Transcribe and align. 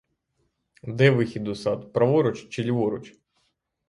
Де 0.83 1.11
вихід 1.11 1.47
у 1.47 1.55
сад— 1.55 1.93
праворуч 1.93 2.49
чи 2.49 2.63
ліворуч? 2.63 3.17